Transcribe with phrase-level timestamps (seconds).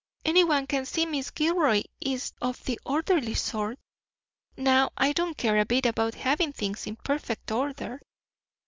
[0.25, 3.77] Anyone can see Miss Gilroy is of the orderly sort.
[4.57, 8.01] Now, I don't care a bit about having things in perfect order."